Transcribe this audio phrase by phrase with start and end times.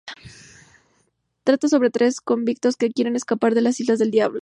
[1.43, 4.39] Trata sobre tres convictos que quieren escapar de la Isla del Diablo.